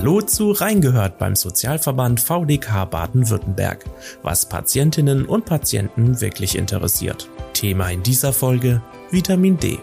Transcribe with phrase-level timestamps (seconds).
[0.00, 3.84] Hallo zu Reingehört beim Sozialverband VDK Baden-Württemberg,
[4.22, 7.28] was Patientinnen und Patienten wirklich interessiert.
[7.52, 9.78] Thema in dieser Folge Vitamin D.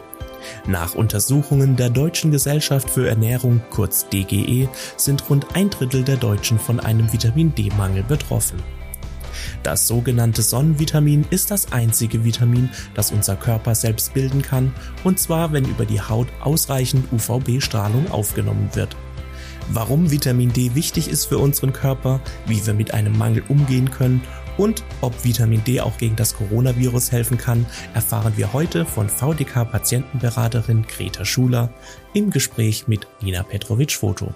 [0.66, 6.58] Nach Untersuchungen der Deutschen Gesellschaft für Ernährung, kurz DGE, sind rund ein Drittel der Deutschen
[6.58, 8.58] von einem Vitamin D-Mangel betroffen.
[9.62, 14.74] Das sogenannte Sonnenvitamin ist das einzige Vitamin, das unser Körper selbst bilden kann,
[15.04, 18.96] und zwar wenn über die Haut ausreichend UVB-Strahlung aufgenommen wird.
[19.70, 24.22] Warum Vitamin D wichtig ist für unseren Körper, wie wir mit einem Mangel umgehen können
[24.58, 30.86] und ob Vitamin D auch gegen das Coronavirus helfen kann, erfahren wir heute von VDK-Patientenberaterin
[30.88, 31.70] Greta Schuler
[32.14, 34.34] im Gespräch mit Nina Petrovic-Foto.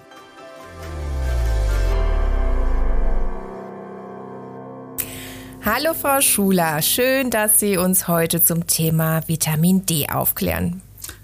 [5.64, 10.82] Hallo Frau Schuler, schön, dass Sie uns heute zum Thema Vitamin D aufklären.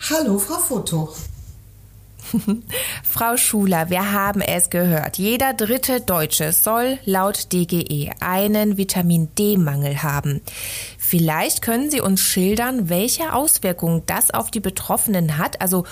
[0.09, 1.13] Hallo Frau Foto.
[3.03, 5.17] Frau Schuler, wir haben es gehört.
[5.17, 10.41] Jeder dritte Deutsche soll laut DGE einen Vitamin D-Mangel haben.
[10.97, 15.85] Vielleicht können Sie uns schildern, welche Auswirkungen das auf die Betroffenen hat, also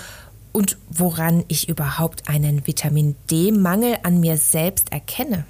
[0.52, 5.44] und woran ich überhaupt einen Vitamin D-Mangel an mir selbst erkenne.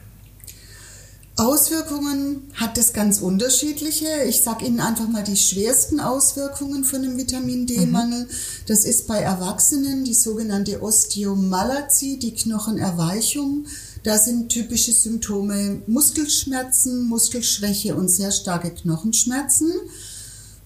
[1.39, 4.07] Auswirkungen hat es ganz unterschiedliche.
[4.27, 8.25] Ich sage Ihnen einfach mal die schwersten Auswirkungen von einem Vitamin D-Mangel.
[8.25, 8.31] Mhm.
[8.67, 13.67] Das ist bei Erwachsenen die sogenannte Osteomalazie, die Knochenerweichung.
[14.03, 19.73] Da sind typische Symptome Muskelschmerzen, Muskelschwäche und sehr starke Knochenschmerzen.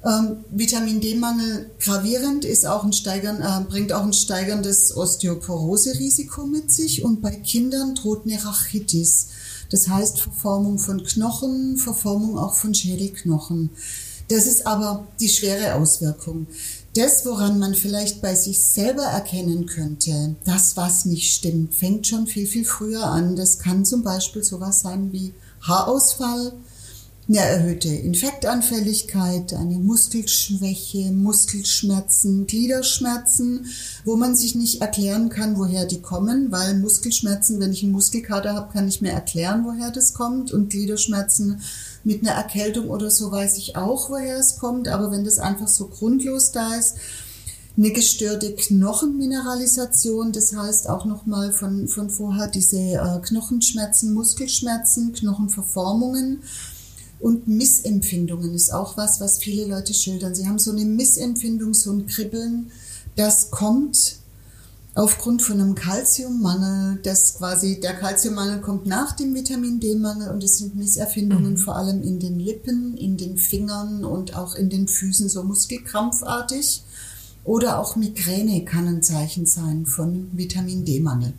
[0.04, 6.70] Ähm, Vitamin D-Mangel gravierend ist auch ein steigern, äh, bringt auch ein steigerndes Osteoporose-Risiko mit
[6.70, 9.26] sich und bei Kindern droht eine Rachitis.
[9.70, 13.70] Das heißt Verformung von Knochen, Verformung auch von Schädelknochen.
[14.28, 16.46] Das ist aber die schwere Auswirkung.
[16.94, 22.26] Das, woran man vielleicht bei sich selber erkennen könnte, das, was nicht stimmt, fängt schon
[22.26, 23.36] viel, viel früher an.
[23.36, 26.52] Das kann zum Beispiel sowas sein wie Haarausfall,
[27.30, 33.66] eine erhöhte Infektanfälligkeit, eine Muskelschwäche, Muskelschmerzen, Gliederschmerzen,
[34.04, 38.54] wo man sich nicht erklären kann, woher die kommen, weil Muskelschmerzen, wenn ich einen Muskelkater
[38.54, 40.50] habe, kann ich mir erklären, woher das kommt.
[40.52, 41.60] Und Gliederschmerzen
[42.02, 45.68] mit einer Erkältung oder so weiß ich auch, woher es kommt, aber wenn das einfach
[45.68, 46.96] so grundlos da ist,
[47.76, 56.42] eine gestörte Knochenmineralisation, das heißt auch nochmal von, von vorher diese äh, Knochenschmerzen, Muskelschmerzen, Knochenverformungen,
[57.20, 60.34] und Missempfindungen ist auch was, was viele Leute schildern.
[60.34, 62.70] Sie haben so eine Missempfindung, so ein Kribbeln.
[63.14, 64.16] Das kommt
[64.94, 66.98] aufgrund von einem Kalziummangel.
[67.02, 71.58] Das quasi, der Kalziummangel kommt nach dem Vitamin D-Mangel und es sind Misserfindungen mhm.
[71.58, 76.82] vor allem in den Lippen, in den Fingern und auch in den Füßen, so muskelkrampfartig.
[77.44, 81.34] Oder auch Migräne kann ein Zeichen sein von Vitamin D-Mangel.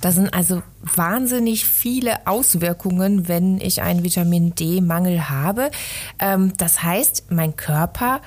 [0.00, 5.70] Das sind also wahnsinnig viele Auswirkungen, wenn ich einen Vitamin D-Mangel habe.
[6.18, 8.20] Ähm, das heißt, mein Körper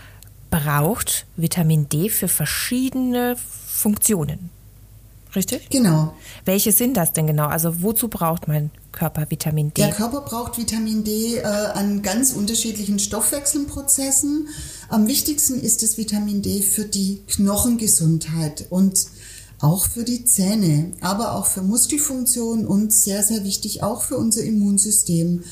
[0.50, 4.50] braucht Vitamin D für verschiedene Funktionen.
[5.36, 5.70] Richtig?
[5.70, 6.14] Genau.
[6.44, 7.48] Welche sind das denn genau?
[7.48, 9.84] Also wozu braucht mein Körper Vitamin D?
[9.84, 14.48] Der Körper braucht Vitamin D äh, an ganz unterschiedlichen Stoffwechselprozessen.
[14.90, 19.06] Am wichtigsten ist das Vitamin D für die Knochengesundheit und
[19.60, 24.44] auch für die Zähne, aber auch für Muskelfunktion und sehr, sehr wichtig auch für unser
[24.44, 25.44] Immunsystem.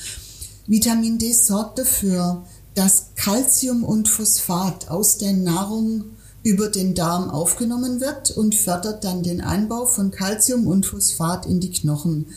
[0.66, 2.44] Vitamin D sorgt dafür,
[2.75, 6.06] dass Calcium und Phosphat aus der Nahrung
[6.44, 11.59] über den Darm aufgenommen wird und fördert dann den Einbau von Calcium und Phosphat in
[11.59, 12.28] die Knochen.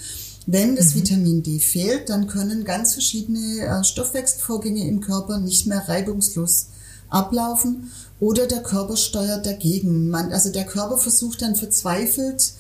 [0.47, 1.01] Wenn das mhm.
[1.01, 6.69] Vitamin D fehlt, dann können ganz verschiedene äh, Stoffwechselvorgänge im Körper nicht mehr reibungslos
[7.09, 10.11] ablaufen oder der Körper steuert dagegen.
[10.11, 12.53] Man, also der Körper versucht dann verzweifelt,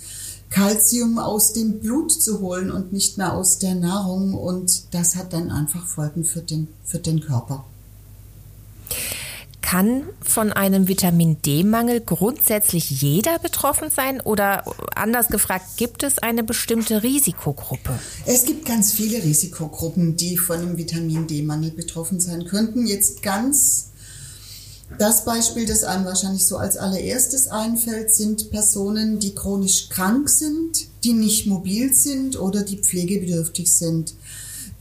[0.48, 5.32] Kalzium aus dem Blut zu holen und nicht mehr aus der Nahrung und das hat
[5.32, 7.65] dann einfach Folgen für den, für den Körper.
[9.60, 14.65] Kann von einem Vitamin D-Mangel grundsätzlich jeder betroffen sein oder
[14.97, 17.97] anders gefragt, gibt es eine bestimmte Risikogruppe?
[18.27, 22.84] Es gibt ganz viele Risikogruppen, die von einem Vitamin D-Mangel betroffen sein könnten.
[22.89, 23.91] Jetzt ganz
[24.98, 30.89] das Beispiel, das einem wahrscheinlich so als allererstes einfällt, sind Personen, die chronisch krank sind,
[31.04, 34.15] die nicht mobil sind oder die pflegebedürftig sind,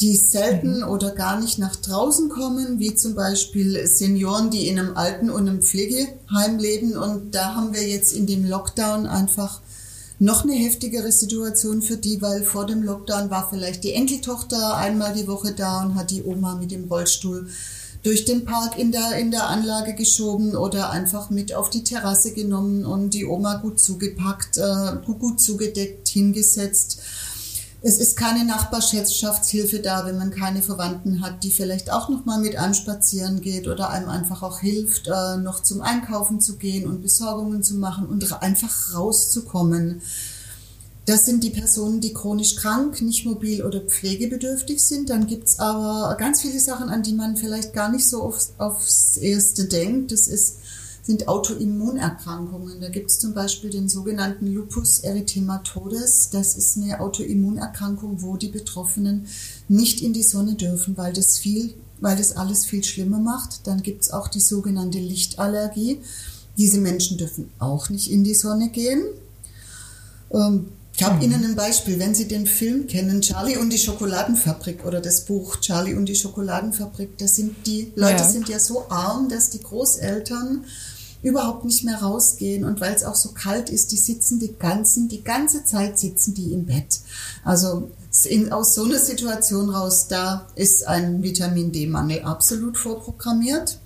[0.01, 0.87] die selten mhm.
[0.87, 5.47] oder gar nicht nach draußen kommen, wie zum Beispiel Senioren, die in einem Alten- und
[5.47, 6.97] einem Pflegeheim leben.
[6.97, 9.61] Und da haben wir jetzt in dem Lockdown einfach
[10.19, 15.13] noch eine heftigere Situation für die, weil vor dem Lockdown war vielleicht die Enkeltochter einmal
[15.13, 17.47] die Woche da und hat die Oma mit dem Rollstuhl
[18.03, 22.33] durch den Park in der, in der Anlage geschoben oder einfach mit auf die Terrasse
[22.33, 27.01] genommen und die Oma gut zugepackt, äh, gut zugedeckt, hingesetzt.
[27.81, 32.39] Es ist keine Nachbarschaftshilfe da, wenn man keine Verwandten hat, die vielleicht auch noch mal
[32.39, 36.89] mit einem spazieren geht oder einem einfach auch hilft, äh, noch zum Einkaufen zu gehen
[36.89, 40.01] und Besorgungen zu machen und einfach rauszukommen.
[41.09, 45.09] Das sind die Personen, die chronisch krank, nicht mobil oder pflegebedürftig sind.
[45.09, 49.17] Dann gibt's aber ganz viele Sachen, an die man vielleicht gar nicht so aufs, aufs
[49.17, 50.11] Erste denkt.
[50.11, 50.57] Das ist,
[51.01, 52.79] sind Autoimmunerkrankungen.
[52.79, 56.29] Da gibt's zum Beispiel den sogenannten Lupus erythematodes.
[56.29, 59.25] Das ist eine Autoimmunerkrankung, wo die Betroffenen
[59.67, 63.65] nicht in die Sonne dürfen, weil das viel, weil das alles viel schlimmer macht.
[63.65, 66.01] Dann gibt's auch die sogenannte Lichtallergie.
[66.55, 69.05] Diese Menschen dürfen auch nicht in die Sonne gehen.
[70.31, 70.67] Ähm,
[70.99, 74.99] ich habe Ihnen ein Beispiel, wenn Sie den Film kennen, Charlie und die Schokoladenfabrik oder
[74.99, 78.29] das Buch Charlie und die Schokoladenfabrik, da sind die Leute ja.
[78.29, 80.65] sind ja so arm, dass die Großeltern
[81.21, 85.07] überhaupt nicht mehr rausgehen und weil es auch so kalt ist, die sitzen die ganzen,
[85.07, 86.99] die ganze Zeit sitzen die im Bett.
[87.45, 87.91] Also
[88.25, 93.79] in, aus so einer Situation raus, da ist ein Vitamin D-Mangel absolut vorprogrammiert.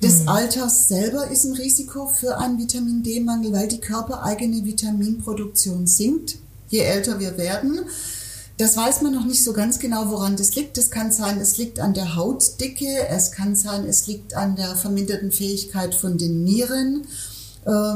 [0.00, 0.28] Das mhm.
[0.28, 6.36] Alter selber ist ein Risiko für einen Vitamin D-Mangel, weil die körpereigene Vitaminproduktion sinkt,
[6.68, 7.80] je älter wir werden.
[8.58, 10.78] Das weiß man noch nicht so ganz genau, woran das liegt.
[10.78, 14.74] Es kann sein, es liegt an der Hautdicke, es kann sein, es liegt an der
[14.74, 17.06] verminderten Fähigkeit von den Nieren,
[17.64, 17.94] äh,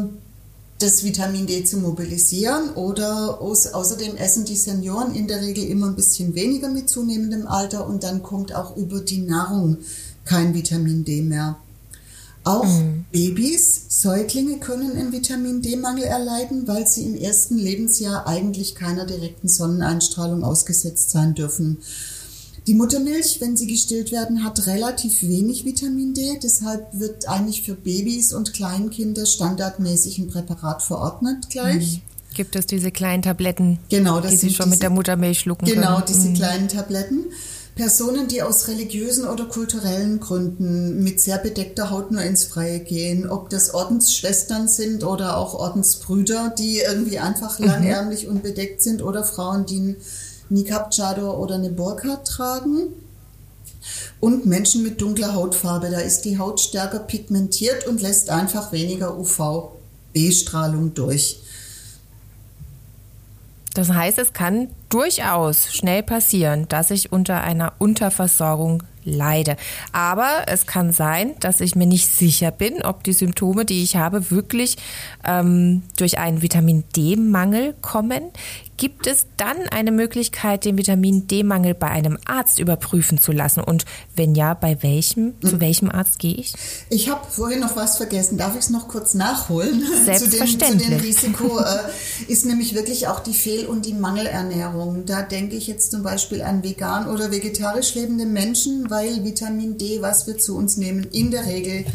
[0.78, 2.70] das Vitamin D zu mobilisieren.
[2.74, 7.86] Oder außerdem essen die Senioren in der Regel immer ein bisschen weniger mit zunehmendem Alter
[7.86, 9.78] und dann kommt auch über die Nahrung
[10.24, 11.56] kein Vitamin D mehr.
[12.44, 13.04] Auch mhm.
[13.12, 19.48] Babys, Säuglinge können einen Vitamin D-Mangel erleiden, weil sie im ersten Lebensjahr eigentlich keiner direkten
[19.48, 21.78] Sonneneinstrahlung ausgesetzt sein dürfen.
[22.66, 26.38] Die Muttermilch, wenn sie gestillt werden, hat relativ wenig Vitamin D.
[26.40, 31.96] Deshalb wird eigentlich für Babys und Kleinkinder standardmäßig ein Präparat verordnet gleich.
[31.96, 32.12] Mhm.
[32.34, 35.80] Gibt es diese kleinen Tabletten, genau, die sie schon diese, mit der Muttermilch schlucken genau,
[35.80, 35.94] können?
[35.94, 36.34] Genau, diese mhm.
[36.34, 37.24] kleinen Tabletten.
[37.74, 43.28] Personen, die aus religiösen oder kulturellen Gründen mit sehr bedeckter Haut nur ins Freie gehen,
[43.28, 47.66] ob das Ordensschwestern sind oder auch Ordensbrüder, die irgendwie einfach mhm.
[47.66, 49.96] langärmlich und bedeckt sind oder Frauen, die einen
[50.50, 52.88] Nikab Chador oder eine Burka tragen.
[54.20, 59.18] Und Menschen mit dunkler Hautfarbe, da ist die Haut stärker pigmentiert und lässt einfach weniger
[59.18, 61.41] UVB-Strahlung durch.
[63.74, 69.56] Das heißt, es kann durchaus schnell passieren, dass ich unter einer Unterversorgung leide.
[69.92, 73.96] Aber es kann sein, dass ich mir nicht sicher bin, ob die Symptome, die ich
[73.96, 74.76] habe, wirklich
[75.24, 78.30] ähm, durch einen Vitamin D-Mangel kommen.
[78.82, 83.60] Gibt es dann eine Möglichkeit, den Vitamin D-Mangel bei einem Arzt überprüfen zu lassen?
[83.60, 83.84] Und
[84.16, 85.34] wenn ja, bei welchem?
[85.40, 85.60] Zu hm.
[85.60, 86.54] welchem Arzt gehe ich?
[86.90, 88.38] Ich habe vorhin noch was vergessen.
[88.38, 89.84] Darf ich es noch kurz nachholen?
[90.04, 90.58] Selbstverständlich.
[90.58, 95.06] zu, dem, zu dem Risiko äh, ist nämlich wirklich auch die Fehl- und die Mangelernährung.
[95.06, 100.02] Da denke ich jetzt zum Beispiel an vegan oder vegetarisch lebende Menschen, weil Vitamin D,
[100.02, 101.86] was wir zu uns nehmen, in der Regel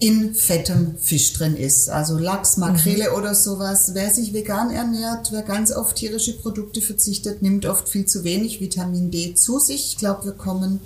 [0.00, 1.88] in fettem Fisch drin ist.
[1.88, 3.16] Also Lachs, Makrele mhm.
[3.16, 3.90] oder sowas.
[3.94, 8.60] Wer sich vegan ernährt, wer ganz auf tierische Produkte verzichtet, nimmt oft viel zu wenig
[8.60, 9.92] Vitamin D zu sich.
[9.92, 10.80] Ich glaube, wir kommen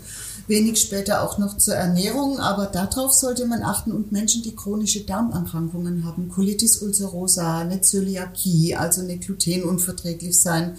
[0.47, 5.05] wenig später auch noch zur Ernährung, aber darauf sollte man achten und Menschen, die chronische
[5.05, 10.77] Darmerkrankungen haben, Colitis ulcerosa, eine Zöliakie, also eine glutenunverträglich sein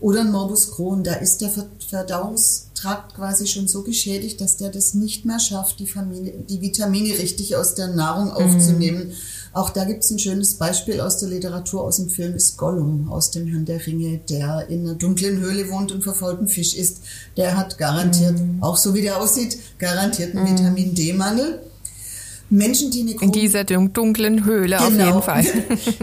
[0.00, 1.50] oder ein Morbus Crohn, da ist der
[1.88, 7.18] Verdauungstrakt quasi schon so geschädigt, dass der das nicht mehr schafft, die, Familie, die Vitamine
[7.18, 9.08] richtig aus der Nahrung aufzunehmen.
[9.08, 9.12] Mhm.
[9.54, 13.10] Auch da gibt es ein schönes Beispiel aus der Literatur, aus dem Film ist Gollum
[13.10, 16.98] aus dem Herrn der Ringe, der in einer dunklen Höhle wohnt und verfaulten Fisch isst.
[17.38, 18.62] Der hat garantiert, mhm.
[18.62, 20.58] auch so wie der aussieht, garantiert einen mhm.
[20.58, 21.60] Vitamin D-Mangel.
[22.48, 25.44] Menschen, die eine in dieser dunklen Höhle genau, auf jeden Fall,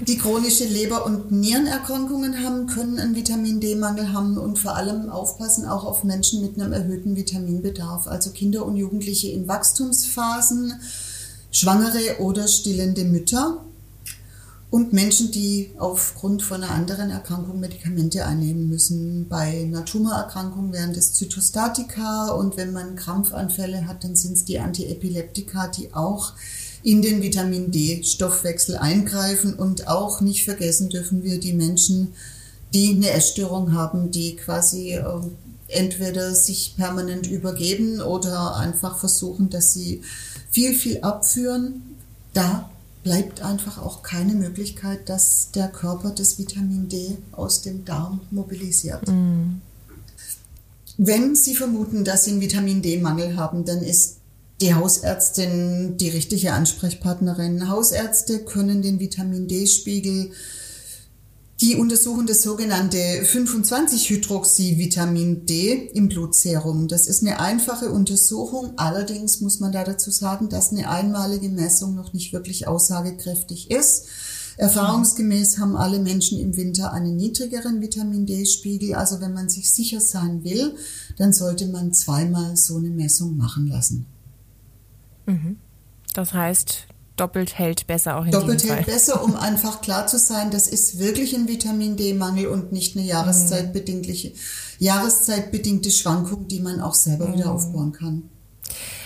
[0.07, 5.65] die chronische Leber- und Nierenerkrankungen haben, können einen Vitamin D-Mangel haben und vor allem aufpassen
[5.65, 10.73] auch auf Menschen mit einem erhöhten Vitaminbedarf, also Kinder und Jugendliche in Wachstumsphasen,
[11.51, 13.63] Schwangere oder stillende Mütter
[14.73, 19.27] und Menschen, die aufgrund von einer anderen Erkrankung Medikamente einnehmen müssen.
[19.29, 24.57] Bei einer Tumorerkrankung wären das Zytostatika und wenn man Krampfanfälle hat, dann sind es die
[24.57, 26.33] Antiepileptika, die auch
[26.81, 32.15] in den Vitamin D-Stoffwechsel eingreifen und auch nicht vergessen dürfen wir die Menschen,
[32.73, 35.03] die eine Essstörung haben, die quasi äh,
[35.67, 40.01] entweder sich permanent übergeben oder einfach versuchen, dass sie
[40.49, 41.83] viel, viel abführen.
[42.33, 42.71] Da
[43.03, 49.07] bleibt einfach auch keine Möglichkeit, dass der Körper das Vitamin D aus dem Darm mobilisiert.
[49.07, 49.61] Mhm.
[50.97, 54.17] Wenn Sie vermuten, dass Sie einen Vitamin D-Mangel haben, dann ist
[54.61, 57.69] die Hausärztin die richtige Ansprechpartnerin.
[57.69, 60.31] Hausärzte können den Vitamin D-Spiegel
[61.63, 66.89] die untersuchen das sogenannte 25-Hydroxy-Vitamin D im Blutserum.
[66.89, 68.73] Das ist eine einfache Untersuchung.
[68.75, 74.07] Allerdings muss man da dazu sagen, dass eine einmalige Messung noch nicht wirklich aussagekräftig ist.
[74.57, 78.95] Erfahrungsgemäß haben alle Menschen im Winter einen niedrigeren Vitamin D-Spiegel.
[78.95, 80.75] Also wenn man sich sicher sein will,
[81.17, 84.05] dann sollte man zweimal so eine Messung machen lassen.
[85.27, 85.55] Mhm.
[86.13, 88.93] Das heißt, doppelt hält besser auch in Doppelt hält Fall.
[88.93, 93.05] besser, um einfach klar zu sein, das ist wirklich ein Vitamin D-Mangel und nicht eine
[93.05, 94.33] jahreszeitbedingliche,
[94.79, 97.33] jahreszeitbedingte Schwankung, die man auch selber mhm.
[97.33, 98.29] wieder aufbauen kann.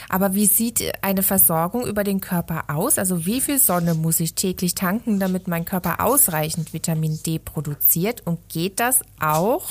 [0.10, 2.98] Aber wie sieht eine Versorgung über den Körper aus?
[2.98, 8.26] Also wie viel Sonne muss ich täglich tanken, damit mein Körper ausreichend Vitamin D produziert?
[8.26, 9.68] Und geht das auch,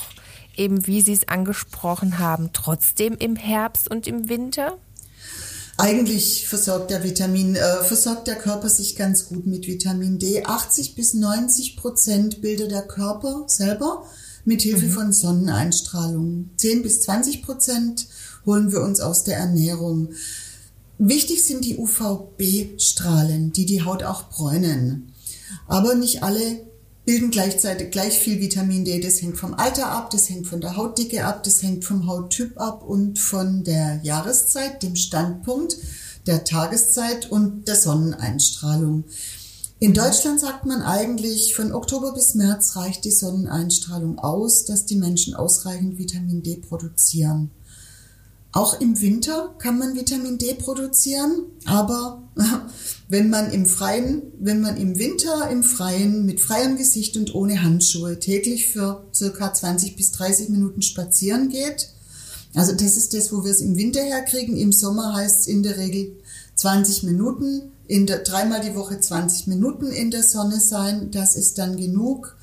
[0.55, 4.77] eben wie Sie es angesprochen haben, trotzdem im Herbst und im Winter?
[5.79, 10.43] Eigentlich versorgt der Vitamin, äh, versorgt der Körper sich ganz gut mit Vitamin D.
[10.43, 14.03] 80 bis 90 Prozent bildet der Körper selber
[14.43, 14.91] mit Hilfe mhm.
[14.91, 16.49] von Sonneneinstrahlung.
[16.57, 18.07] 10 bis 20 Prozent
[18.45, 20.09] holen wir uns aus der Ernährung.
[20.97, 25.13] Wichtig sind die UVB-Strahlen, die die Haut auch bräunen.
[25.67, 26.66] Aber nicht alle
[27.07, 28.99] bilden gleichzeitig gleich viel Vitamin D.
[28.99, 32.59] Das hängt vom Alter ab, das hängt von der Hautdicke ab, das hängt vom Hauttyp
[32.59, 35.77] ab und von der Jahreszeit, dem Standpunkt,
[36.27, 39.05] der Tageszeit und der Sonneneinstrahlung.
[39.79, 44.97] In Deutschland sagt man eigentlich, von Oktober bis März reicht die Sonneneinstrahlung aus, dass die
[44.97, 47.51] Menschen ausreichend Vitamin D produzieren.
[48.51, 52.23] Auch im Winter kann man Vitamin D produzieren, aber
[53.09, 57.63] wenn man im Freien, wenn man im Winter im Freien mit freiem Gesicht und ohne
[57.63, 61.89] Handschuhe täglich für circa 20 bis 30 Minuten spazieren geht,
[62.53, 64.57] also das ist das, wo wir es im Winter herkriegen.
[64.57, 66.17] Im Sommer heißt es in der Regel
[66.55, 71.57] 20 Minuten, in der, dreimal die Woche 20 Minuten in der Sonne sein, das ist
[71.57, 72.35] dann genug.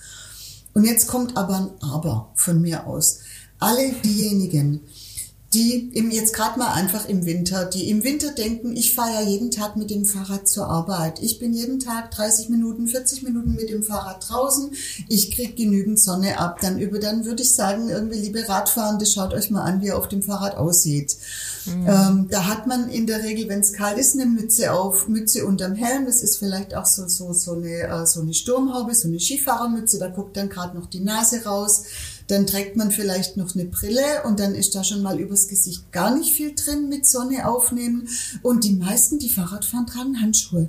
[0.72, 3.20] Und jetzt kommt aber ein Aber von mir aus.
[3.58, 4.80] Alle diejenigen,
[5.54, 9.20] die im, jetzt gerade mal einfach im Winter, die im Winter denken, ich fahre ja
[9.22, 11.22] jeden Tag mit dem Fahrrad zur Arbeit.
[11.22, 14.70] Ich bin jeden Tag 30 Minuten, 40 Minuten mit dem Fahrrad draußen.
[15.08, 16.58] Ich krieg genügend Sonne ab.
[16.60, 19.98] Dann über, dann würde ich sagen, irgendwie liebe Radfahrende, schaut euch mal an, wie er
[19.98, 21.16] auf dem Fahrrad aussieht.
[21.66, 21.86] Mhm.
[21.88, 25.46] Ähm, da hat man in der Regel, wenn es kalt ist, eine Mütze auf, Mütze
[25.46, 26.04] unterm Helm.
[26.06, 29.98] Das ist vielleicht auch so, so, so eine, äh, so eine Sturmhaube, so eine Skifahrermütze.
[29.98, 31.84] Da guckt dann gerade noch die Nase raus.
[32.26, 35.92] Dann trägt man vielleicht noch eine Brille und dann ist da schon mal übers Gesicht
[35.92, 38.08] gar nicht viel drin mit Sonne aufnehmen.
[38.42, 40.68] Und die meisten, die Fahrrad fahren, tragen Handschuhe.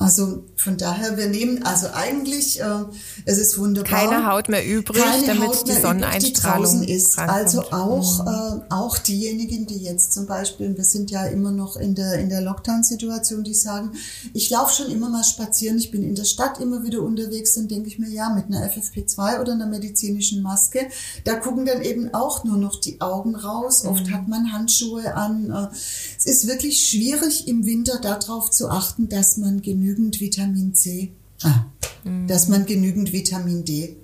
[0.00, 2.84] Also von daher, wir nehmen, also eigentlich, äh,
[3.24, 3.90] es ist wunderbar.
[3.98, 7.18] Keine Haut mehr übrig, damit Haut die Sonneneinstrahlung übrig, die ist.
[7.18, 8.60] Also auch, mhm.
[8.60, 12.28] äh, auch diejenigen, die jetzt zum Beispiel, wir sind ja immer noch in der, in
[12.28, 13.90] der Lockdown-Situation, die sagen,
[14.34, 17.66] ich laufe schon immer mal spazieren, ich bin in der Stadt immer wieder unterwegs, dann
[17.66, 20.86] denke ich mir, ja, mit einer FFP2 oder einer medizinischen Maske,
[21.24, 23.82] da gucken dann eben auch nur noch die Augen raus.
[23.82, 23.90] Mhm.
[23.90, 25.50] Oft hat man Handschuhe an.
[25.50, 25.74] Äh,
[26.16, 31.12] es ist wirklich schwierig im Winter darauf zu achten, dass man genügend genügend Vitamin C,
[31.42, 31.66] ah,
[32.04, 32.26] mhm.
[32.26, 33.96] dass man genügend Vitamin D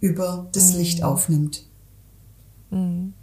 [0.00, 0.78] über das mhm.
[0.78, 1.64] Licht aufnimmt.
[2.70, 3.14] Mhm.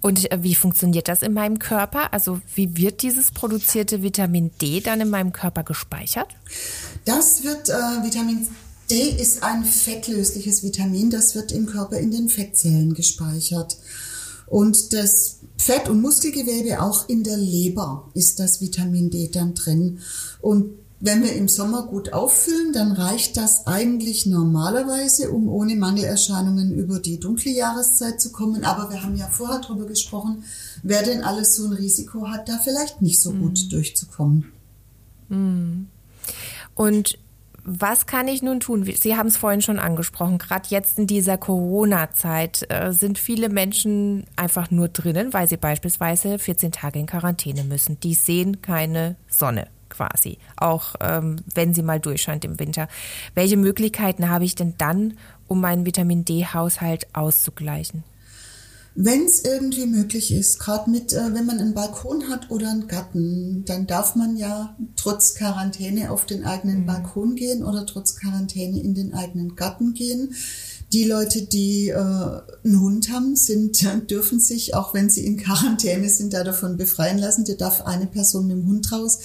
[0.00, 2.12] Und äh, wie funktioniert das in meinem Körper?
[2.12, 6.28] Also wie wird dieses produzierte Vitamin D dann in meinem Körper gespeichert?
[7.04, 7.72] Das wird, äh,
[8.04, 8.46] Vitamin
[8.90, 13.78] D ist ein fettlösliches Vitamin, das wird im Körper in den Fettzellen gespeichert.
[14.46, 20.00] Und das Fett- und Muskelgewebe, auch in der Leber ist das Vitamin D dann drin.
[20.42, 26.72] Und wenn wir im Sommer gut auffüllen, dann reicht das eigentlich normalerweise, um ohne Mangelerscheinungen
[26.72, 28.62] über die dunkle Jahreszeit zu kommen.
[28.62, 30.44] Aber wir haben ja vorher darüber gesprochen,
[30.84, 33.68] wer denn alles so ein Risiko hat, da vielleicht nicht so gut mhm.
[33.70, 34.52] durchzukommen.
[35.28, 35.88] Mhm.
[36.76, 37.18] Und
[37.64, 38.84] was kann ich nun tun?
[38.84, 40.38] Sie haben es vorhin schon angesprochen.
[40.38, 46.38] Gerade jetzt in dieser Corona-Zeit äh, sind viele Menschen einfach nur drinnen, weil sie beispielsweise
[46.38, 47.98] 14 Tage in Quarantäne müssen.
[47.98, 52.88] Die sehen keine Sonne quasi, auch ähm, wenn sie mal durchscheint im Winter.
[53.34, 55.14] Welche Möglichkeiten habe ich denn dann,
[55.46, 58.02] um meinen Vitamin D-Haushalt auszugleichen?
[58.94, 62.88] Wenn es irgendwie möglich ist, gerade mit, äh, wenn man einen Balkon hat oder einen
[62.88, 66.86] Garten, dann darf man ja trotz Quarantäne auf den eigenen mhm.
[66.86, 70.34] Balkon gehen oder trotz Quarantäne in den eigenen Garten gehen.
[70.92, 76.10] Die Leute, die äh, einen Hund haben, sind, dürfen sich, auch wenn sie in Quarantäne
[76.10, 77.46] sind, da davon befreien lassen.
[77.46, 79.20] Da darf eine Person mit dem Hund raus.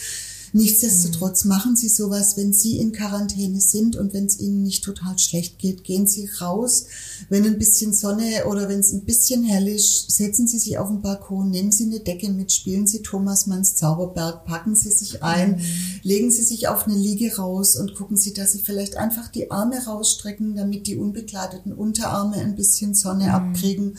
[0.54, 1.50] Nichtsdestotrotz mhm.
[1.50, 5.60] machen Sie sowas, wenn Sie in Quarantäne sind und wenn es Ihnen nicht total schlecht
[5.60, 6.86] geht, gehen Sie raus.
[7.30, 10.90] Wenn ein bisschen Sonne oder wenn es ein bisschen hell ist, setzen Sie sich auf
[10.90, 15.24] den Balkon, nehmen Sie eine Decke mit, spielen Sie Thomas Manns Zauberberg, packen Sie sich
[15.24, 15.62] ein, mhm.
[16.04, 19.52] legen Sie sich auf eine Liege raus und gucken Sie, dass Sie vielleicht einfach die
[19.52, 23.32] Arme rausstrecken, damit die unbekleideten Unterarme ein bisschen Sonne mhm.
[23.32, 23.98] abkriegen.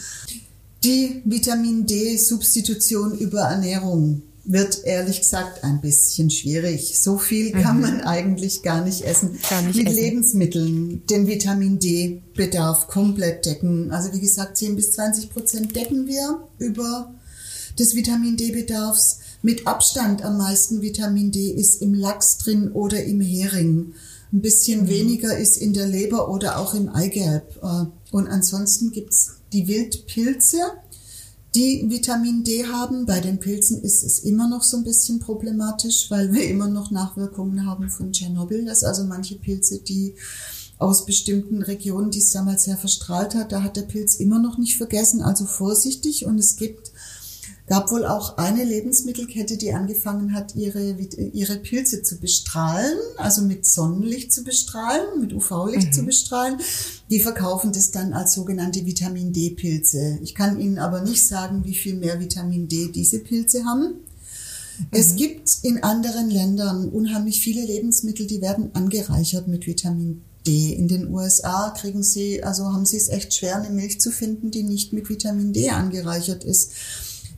[0.85, 6.99] Die Vitamin D-Substitution über Ernährung wird ehrlich gesagt ein bisschen schwierig.
[6.99, 7.83] So viel kann mhm.
[7.83, 9.39] man eigentlich gar nicht essen.
[9.49, 9.99] Gar nicht Mit essen.
[9.99, 13.93] Lebensmitteln den Vitamin D-Bedarf komplett decken.
[13.93, 17.15] Also wie gesagt, 10 bis 20 Prozent decken wir über
[17.79, 19.21] des Vitamin D-Bedarfs.
[19.43, 23.93] Mit Abstand am meisten Vitamin D ist im Lachs drin oder im Hering.
[24.33, 24.89] Ein bisschen mhm.
[24.89, 27.59] weniger ist in der Leber oder auch im Eigelb.
[27.63, 30.59] Äh, und ansonsten gibt's die Wildpilze
[31.55, 33.07] die Vitamin D haben.
[33.07, 36.91] Bei den Pilzen ist es immer noch so ein bisschen problematisch, weil wir immer noch
[36.91, 38.65] Nachwirkungen haben von Tschernobyl.
[38.65, 40.15] Das also manche Pilze, die
[40.79, 44.59] aus bestimmten Regionen, die es damals sehr verstrahlt hat, da hat der Pilz immer noch
[44.59, 45.23] nicht vergessen.
[45.23, 46.27] Also vorsichtig.
[46.27, 46.93] Und es gibt
[47.69, 50.97] gab wohl auch eine Lebensmittelkette, die angefangen hat, ihre,
[51.33, 55.93] ihre Pilze zu bestrahlen, also mit Sonnenlicht zu bestrahlen, mit UV-Licht mhm.
[55.93, 56.59] zu bestrahlen.
[57.11, 60.19] Die verkaufen das dann als sogenannte Vitamin D-Pilze.
[60.23, 63.83] Ich kann Ihnen aber nicht sagen, wie viel mehr Vitamin D diese Pilze haben.
[63.83, 64.87] Mhm.
[64.91, 70.73] Es gibt in anderen Ländern unheimlich viele Lebensmittel, die werden angereichert mit Vitamin D.
[70.73, 74.51] In den USA kriegen sie, also haben sie es echt schwer, eine Milch zu finden,
[74.51, 76.71] die nicht mit Vitamin D angereichert ist.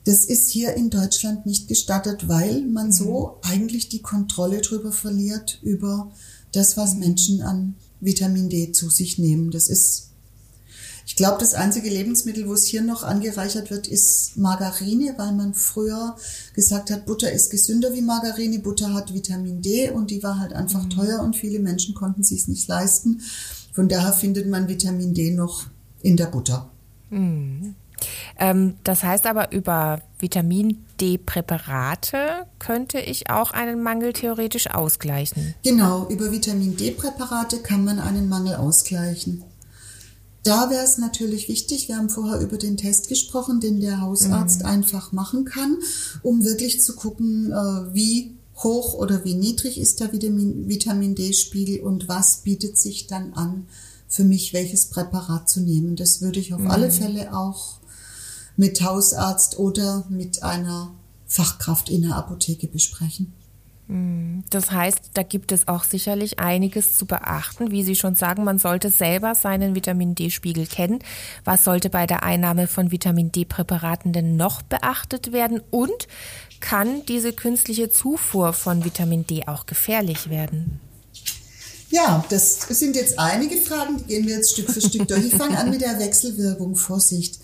[0.05, 2.93] Das ist hier in Deutschland nicht gestattet, weil man mhm.
[2.93, 6.11] so eigentlich die Kontrolle darüber verliert, über
[6.53, 7.01] das, was mhm.
[7.01, 9.51] Menschen an Vitamin D zu sich nehmen.
[9.51, 10.09] Das ist,
[11.07, 15.53] ich glaube, das einzige Lebensmittel, wo es hier noch angereichert wird, ist Margarine, weil man
[15.53, 16.17] früher
[16.55, 20.55] gesagt hat, Butter ist gesünder wie Margarine, Butter hat Vitamin D und die war halt
[20.55, 20.91] einfach mhm.
[20.91, 23.21] teuer und viele Menschen konnten sich nicht leisten.
[23.73, 25.67] Von daher findet man Vitamin D noch
[26.01, 26.71] in der Butter.
[27.11, 27.75] Mhm.
[28.39, 35.55] Ähm, das heißt aber, über Vitamin D-Präparate könnte ich auch einen Mangel theoretisch ausgleichen.
[35.63, 39.45] Genau, über Vitamin D-Präparate kann man einen Mangel ausgleichen.
[40.43, 44.61] Da wäre es natürlich wichtig, wir haben vorher über den Test gesprochen, den der Hausarzt
[44.61, 44.67] mhm.
[44.67, 45.77] einfach machen kann,
[46.23, 51.81] um wirklich zu gucken, äh, wie hoch oder wie niedrig ist der Vitamin, Vitamin D-Spiegel
[51.81, 53.67] und was bietet sich dann an,
[54.09, 55.97] für mich welches Präparat zu nehmen.
[55.97, 56.71] Das würde ich auf mhm.
[56.71, 57.80] alle Fälle auch
[58.61, 60.93] mit Hausarzt oder mit einer
[61.27, 63.33] Fachkraft in der Apotheke besprechen.
[63.89, 67.71] Hm, das heißt, da gibt es auch sicherlich einiges zu beachten.
[67.71, 70.99] Wie Sie schon sagen, man sollte selber seinen Vitamin D-Spiegel kennen.
[71.43, 75.63] Was sollte bei der Einnahme von Vitamin D-Präparaten denn noch beachtet werden?
[75.71, 76.07] Und
[76.61, 80.81] kann diese künstliche Zufuhr von Vitamin D auch gefährlich werden?
[81.89, 85.25] Ja, das sind jetzt einige Fragen, die gehen wir jetzt Stück für Stück durch.
[85.25, 86.77] Ich fange an mit der Wechselwirkung.
[86.77, 87.41] Vorsicht.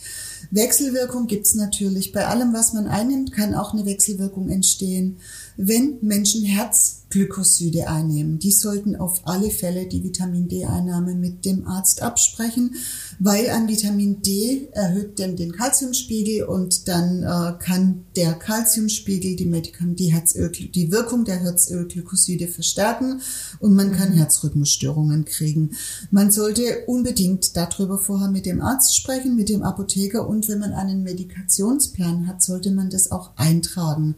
[0.50, 2.12] Wechselwirkung gibt's natürlich.
[2.12, 5.18] Bei allem, was man einnimmt, kann auch eine Wechselwirkung entstehen.
[5.58, 12.02] Wenn Menschen Herzglykoside einnehmen, die sollten auf alle Fälle die Vitamin D-Einnahme mit dem Arzt
[12.02, 12.74] absprechen,
[13.18, 19.46] weil ein Vitamin D erhöht dann den Kalziumspiegel und dann äh, kann der Kalziumspiegel die,
[19.46, 23.22] Medikament, die, Herzöl, die Wirkung der Herzölglykoside verstärken
[23.58, 24.18] und man kann mhm.
[24.18, 25.70] Herzrhythmusstörungen kriegen.
[26.10, 30.74] Man sollte unbedingt darüber vorher mit dem Arzt sprechen, mit dem Apotheker und wenn man
[30.74, 34.16] einen Medikationsplan hat, sollte man das auch eintragen.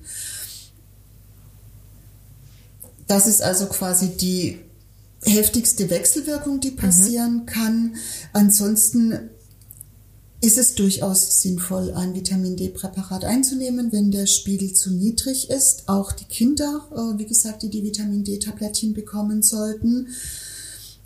[3.09, 4.59] Das ist also quasi die
[5.25, 7.47] heftigste Wechselwirkung, die passieren mhm.
[7.47, 7.97] kann.
[8.33, 9.31] Ansonsten
[10.41, 15.89] ist es durchaus sinnvoll, ein Vitamin D-Präparat einzunehmen, wenn der Spiegel zu niedrig ist.
[15.89, 20.09] Auch die Kinder, äh, wie gesagt, die die Vitamin D-Tablettchen bekommen sollten.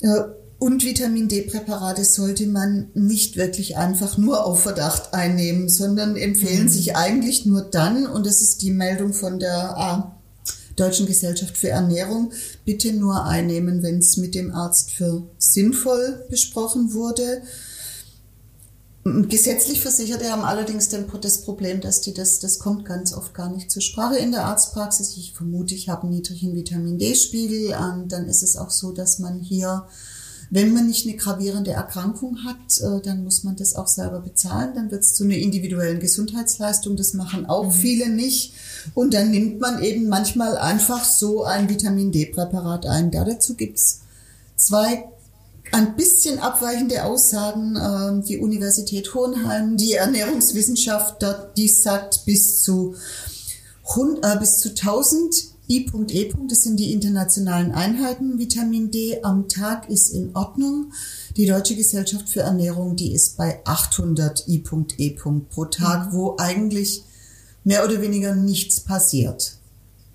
[0.00, 0.24] Äh,
[0.58, 6.68] und Vitamin D-Präparate sollte man nicht wirklich einfach nur auf Verdacht einnehmen, sondern empfehlen mhm.
[6.68, 10.21] sich eigentlich nur dann, und das ist die Meldung von der A
[10.76, 12.32] Deutschen Gesellschaft für Ernährung
[12.64, 17.42] bitte nur einnehmen, wenn es mit dem Arzt für sinnvoll besprochen wurde.
[19.04, 23.68] Gesetzlich Versicherte haben allerdings das Problem, dass die das, das kommt ganz oft gar nicht
[23.68, 25.16] zur Sprache in der Arztpraxis.
[25.16, 27.70] Ich vermute, ich habe einen niedrigen Vitamin D-Spiegel.
[28.06, 29.86] Dann ist es auch so, dass man hier
[30.54, 34.74] wenn man nicht eine gravierende Erkrankung hat, äh, dann muss man das auch selber bezahlen.
[34.74, 36.94] Dann wird es zu einer individuellen Gesundheitsleistung.
[36.94, 37.72] Das machen auch mhm.
[37.72, 38.52] viele nicht.
[38.92, 43.10] Und dann nimmt man eben manchmal einfach so ein Vitamin D-Präparat ein.
[43.10, 44.00] Da dazu gibt's
[44.54, 45.04] zwei
[45.72, 47.76] ein bisschen abweichende Aussagen.
[47.76, 51.24] Ähm, die Universität Hohenheim, die Ernährungswissenschaft,
[51.56, 52.94] die sagt bis zu,
[54.22, 56.32] äh, bis zu 1000 I.E.
[56.48, 58.38] Das sind die internationalen Einheiten.
[58.38, 60.92] Vitamin D am Tag ist in Ordnung.
[61.36, 65.10] Die Deutsche Gesellschaft für Ernährung, die ist bei 800 I.E.
[65.10, 66.12] pro Tag, mhm.
[66.12, 67.04] wo eigentlich
[67.64, 69.56] mehr oder weniger nichts passiert.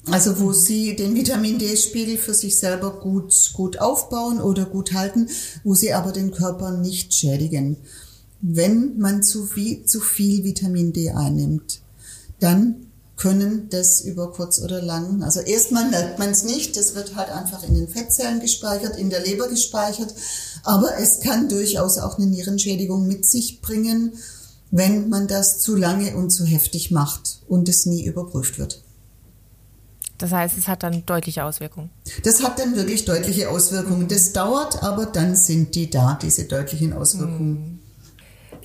[0.10, 5.28] Also wo sie den Vitamin D-Spiegel für sich selber gut, gut aufbauen oder gut halten,
[5.64, 7.78] wo sie aber den Körper nicht schädigen.
[8.42, 11.82] Wenn man zu viel, zu viel Vitamin D einnimmt,
[12.40, 12.87] dann
[13.18, 17.30] können das über kurz oder lang, also erstmal merkt man es nicht, das wird halt
[17.30, 20.14] einfach in den Fettzellen gespeichert, in der Leber gespeichert,
[20.64, 24.14] aber es kann durchaus auch eine Nierenschädigung mit sich bringen,
[24.70, 28.84] wenn man das zu lange und zu heftig macht und es nie überprüft wird.
[30.20, 31.90] Das heißt, es hat dann deutliche Auswirkungen.
[32.24, 34.08] Das hat dann wirklich deutliche Auswirkungen.
[34.08, 37.80] Das dauert, aber dann sind die da, diese deutlichen Auswirkungen.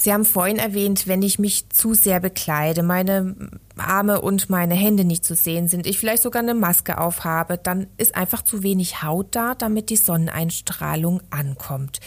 [0.03, 3.37] Sie haben vorhin erwähnt, wenn ich mich zu sehr bekleide, meine
[3.77, 7.87] Arme und meine Hände nicht zu sehen sind, ich vielleicht sogar eine Maske aufhabe, dann
[7.99, 12.01] ist einfach zu wenig Haut da, damit die Sonneneinstrahlung ankommt.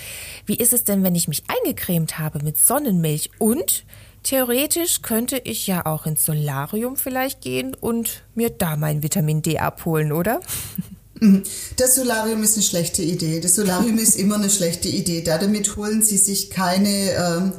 [0.46, 3.86] Wie ist es denn, wenn ich mich eingecremt habe mit Sonnenmilch und
[4.24, 9.60] Theoretisch könnte ich ja auch ins Solarium vielleicht gehen und mir da mein Vitamin D
[9.60, 10.40] abholen, oder?
[11.78, 13.40] Das Solarium ist eine schlechte Idee.
[13.40, 15.22] Das Solarium ist immer eine schlechte Idee.
[15.22, 17.54] damit holen Sie sich keine, ähm,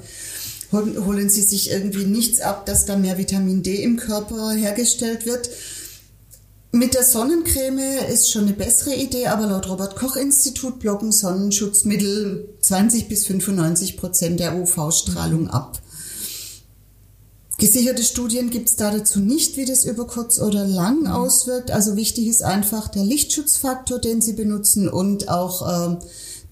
[0.76, 5.50] holen, Sie sich irgendwie nichts ab, dass da mehr Vitamin D im Körper hergestellt wird.
[6.72, 12.50] Mit der Sonnencreme ist schon eine bessere Idee, aber laut Robert Koch Institut blocken Sonnenschutzmittel
[12.60, 15.80] 20 bis 95 Prozent der UV-Strahlung ab.
[17.58, 21.06] Gesicherte Studien gibt es da dazu nicht, wie das über kurz oder lang mhm.
[21.06, 21.70] auswirkt.
[21.70, 25.96] Also wichtig ist einfach der Lichtschutzfaktor, den Sie benutzen und auch äh,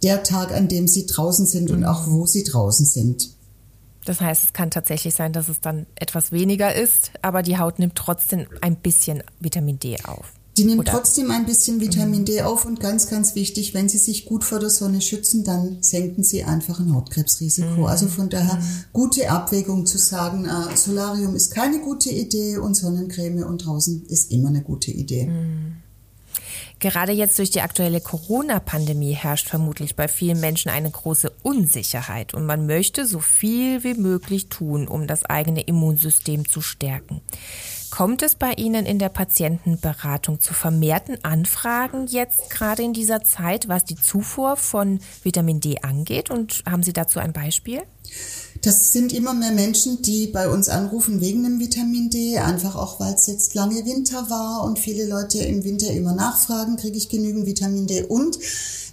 [0.03, 3.34] der Tag, an dem Sie draußen sind und auch wo Sie draußen sind.
[4.05, 7.79] Das heißt, es kann tatsächlich sein, dass es dann etwas weniger ist, aber die Haut
[7.79, 10.33] nimmt trotzdem ein bisschen Vitamin D auf.
[10.57, 10.93] Die nimmt Oder?
[10.93, 14.61] trotzdem ein bisschen Vitamin D auf und ganz, ganz wichtig, wenn Sie sich gut vor
[14.61, 17.81] der Sonne schützen, dann senken Sie einfach ein Hautkrebsrisiko.
[17.81, 17.87] Mhm.
[17.87, 18.63] Also von daher
[18.93, 24.31] gute Abwägung zu sagen, äh, Solarium ist keine gute Idee und Sonnencreme und draußen ist
[24.31, 25.27] immer eine gute Idee.
[25.27, 25.77] Mhm.
[26.85, 32.45] Gerade jetzt durch die aktuelle Corona-Pandemie herrscht vermutlich bei vielen Menschen eine große Unsicherheit und
[32.45, 37.23] man möchte so viel wie möglich tun, um das eigene Immunsystem zu stärken.
[37.91, 43.67] Kommt es bei Ihnen in der Patientenberatung zu vermehrten Anfragen jetzt gerade in dieser Zeit,
[43.67, 46.29] was die Zufuhr von Vitamin D angeht?
[46.29, 47.85] Und haben Sie dazu ein Beispiel?
[48.65, 52.99] Das sind immer mehr Menschen, die bei uns anrufen wegen dem Vitamin D, einfach auch,
[52.99, 57.11] weil es jetzt lange Winter war und viele Leute im Winter immer nachfragen, kriege ich
[57.11, 58.39] genügend Vitamin D und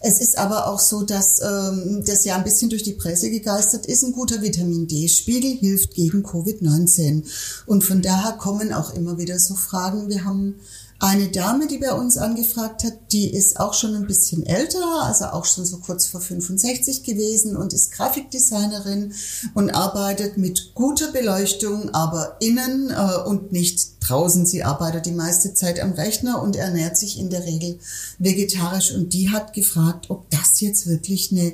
[0.04, 3.86] es ist aber auch so, dass ähm, das ja ein bisschen durch die Presse gegeistert
[3.86, 4.04] ist.
[4.04, 7.24] Ein guter Vitamin D-Spiegel hilft gegen Covid-19.
[7.68, 10.10] Und von daher kommen auch immer wieder so Fragen.
[10.10, 10.56] Wir haben
[11.02, 15.26] eine Dame, die bei uns angefragt hat, die ist auch schon ein bisschen älter, also
[15.26, 19.12] auch schon so kurz vor 65 gewesen und ist Grafikdesignerin
[19.56, 24.46] und arbeitet mit guter Beleuchtung, aber innen äh, und nicht draußen.
[24.46, 27.80] Sie arbeitet die meiste Zeit am Rechner und ernährt sich in der Regel
[28.20, 31.54] vegetarisch und die hat gefragt, ob das jetzt wirklich eine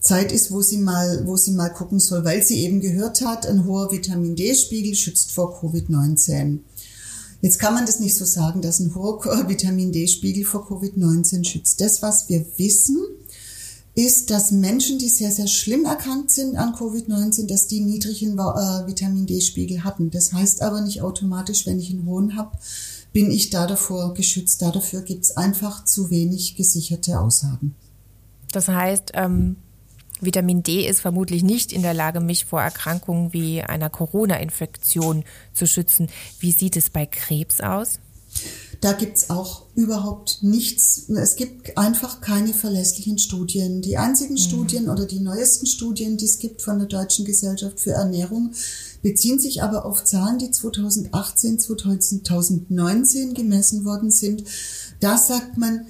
[0.00, 3.46] Zeit ist, wo sie mal, wo sie mal gucken soll, weil sie eben gehört hat,
[3.46, 6.60] ein hoher Vitamin D-Spiegel schützt vor Covid-19.
[7.40, 11.80] Jetzt kann man das nicht so sagen, dass ein hoher Vitamin D-Spiegel vor Covid-19 schützt.
[11.80, 12.98] Das, was wir wissen,
[13.94, 18.86] ist, dass Menschen, die sehr, sehr schlimm erkrankt sind an Covid-19, dass die niedrigen äh,
[18.86, 20.10] Vitamin D-Spiegel hatten.
[20.10, 22.56] Das heißt aber nicht automatisch, wenn ich einen hohen habe,
[23.12, 24.62] bin ich da davor geschützt.
[24.62, 27.74] Dafür gibt es einfach zu wenig gesicherte Aussagen.
[28.52, 29.56] Das heißt, ähm,
[30.20, 35.66] Vitamin D ist vermutlich nicht in der Lage, mich vor Erkrankungen wie einer Corona-Infektion zu
[35.66, 36.08] schützen.
[36.40, 38.00] Wie sieht es bei Krebs aus?
[38.80, 41.08] Da gibt's auch überhaupt nichts.
[41.08, 43.82] Es gibt einfach keine verlässlichen Studien.
[43.82, 44.38] Die einzigen mhm.
[44.38, 48.52] Studien oder die neuesten Studien, die es gibt von der Deutschen Gesellschaft für Ernährung,
[49.02, 54.44] beziehen sich aber auf Zahlen, die 2018, 2019 gemessen worden sind.
[55.00, 55.86] Da sagt man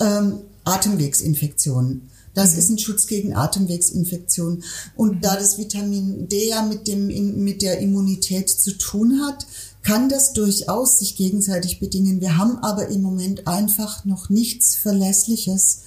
[0.00, 2.08] ähm, Atemwegsinfektionen.
[2.34, 2.58] Das mhm.
[2.58, 4.64] ist ein Schutz gegen Atemwegsinfektionen.
[4.96, 5.20] Und mhm.
[5.20, 7.06] da das Vitamin D ja mit, dem,
[7.42, 9.46] mit der Immunität zu tun hat,
[9.82, 12.20] kann das durchaus sich gegenseitig bedingen.
[12.20, 15.80] Wir haben aber im Moment einfach noch nichts Verlässliches,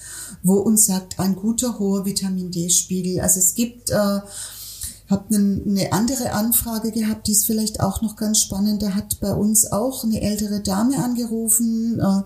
[0.44, 3.22] wo uns sagt, ein guter hoher Vitamin D-Spiegel.
[3.22, 4.20] Also es gibt äh,
[5.10, 8.82] habe eine andere Anfrage gehabt, die ist vielleicht auch noch ganz spannend.
[8.82, 12.22] Da hat bei uns auch eine ältere Dame angerufen, äh,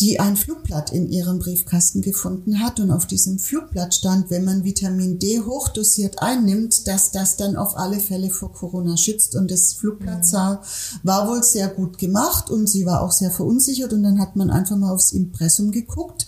[0.00, 4.64] die ein Flugblatt in ihrem Briefkasten gefunden hat und auf diesem Flugblatt stand, wenn man
[4.64, 9.72] Vitamin D hochdosiert einnimmt, dass das dann auf alle Fälle vor Corona schützt und das
[9.72, 10.58] Flugblatt mhm.
[11.02, 14.50] war wohl sehr gut gemacht und sie war auch sehr verunsichert und dann hat man
[14.50, 16.26] einfach mal aufs Impressum geguckt.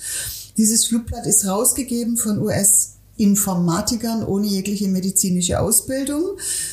[0.56, 6.22] Dieses Flugblatt ist rausgegeben von US Informatikern ohne jegliche medizinische Ausbildung.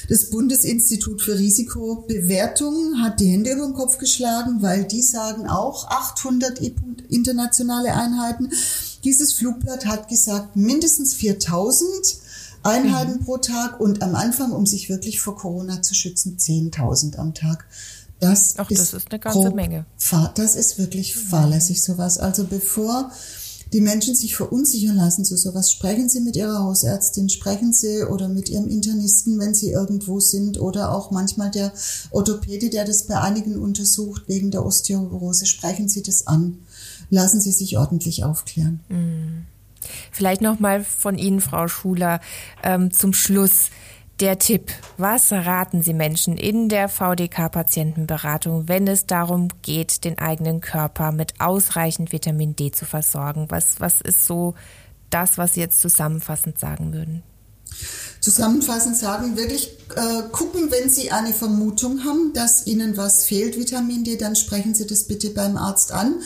[0.08, 5.90] Das Bundesinstitut für Risikobewertung hat die Hände über den Kopf geschlagen, weil die sagen auch
[5.90, 6.62] 800
[7.10, 8.52] internationale Einheiten.
[9.04, 11.90] Dieses Flugblatt hat gesagt mindestens 4000
[12.64, 13.26] Einheiten mhm.
[13.26, 17.66] pro Tag und am Anfang, um sich wirklich vor Corona zu schützen, 10.000 am Tag.
[18.20, 19.86] Das, Ach, ist, das ist eine ganze Menge.
[20.36, 22.18] Das ist wirklich fahrlässig sowas.
[22.18, 23.12] Also bevor
[23.74, 25.72] die Menschen sich verunsichern lassen zu sowas.
[25.72, 30.60] Sprechen Sie mit Ihrer Hausärztin, sprechen Sie oder mit Ihrem Internisten, wenn Sie irgendwo sind
[30.60, 31.74] oder auch manchmal der
[32.12, 35.46] Orthopäde, der das bei einigen untersucht wegen der Osteoporose.
[35.46, 36.60] Sprechen Sie das an.
[37.10, 38.80] Lassen Sie sich ordentlich aufklären.
[38.90, 39.46] Mhm.
[40.12, 42.20] Vielleicht noch mal von Ihnen, Frau Schuler,
[42.64, 43.70] ähm, zum Schluss.
[44.22, 50.62] Der Tipp, was raten Sie Menschen in der VDK-Patientenberatung, wenn es darum geht, den eigenen
[50.62, 53.48] Körper mit ausreichend Vitamin D zu versorgen?
[53.50, 54.56] Was, was ist so
[55.10, 57.24] das, was Sie jetzt zusammenfassend sagen würden?
[58.22, 64.06] Zusammenfassend sagen, wirklich äh, gucken, wenn Sie eine Vermutung haben, dass Ihnen was fehlt, Vitamin
[64.06, 66.22] D, dann sprechen Sie das bitte beim Arzt an.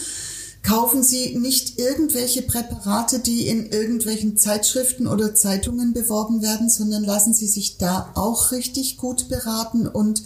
[0.62, 7.34] Kaufen Sie nicht irgendwelche Präparate, die in irgendwelchen Zeitschriften oder Zeitungen beworben werden, sondern lassen
[7.34, 10.24] Sie sich da auch richtig gut beraten und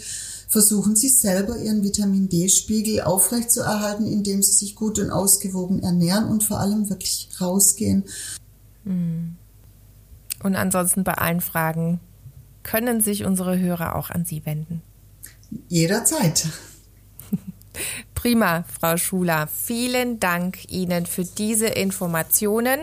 [0.47, 6.43] versuchen Sie selber Ihren Vitamin D-Spiegel aufrechtzuerhalten, indem Sie sich gut und ausgewogen ernähren und
[6.43, 8.03] vor allem wirklich rausgehen.
[8.85, 9.35] Hm.
[10.41, 11.99] Und ansonsten bei allen Fragen
[12.63, 14.81] können sich unsere Hörer auch an Sie wenden.
[15.69, 16.47] Jederzeit.
[18.15, 19.47] Prima, Frau Schuler.
[19.47, 22.79] Vielen Dank Ihnen für diese Informationen.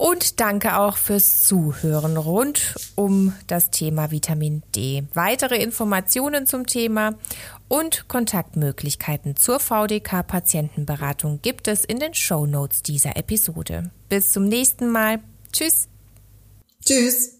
[0.00, 5.04] Und danke auch fürs Zuhören rund um das Thema Vitamin D.
[5.12, 7.16] Weitere Informationen zum Thema
[7.68, 13.90] und Kontaktmöglichkeiten zur VDK-Patientenberatung gibt es in den Show Notes dieser Episode.
[14.08, 15.20] Bis zum nächsten Mal.
[15.52, 15.86] Tschüss.
[16.82, 17.39] Tschüss.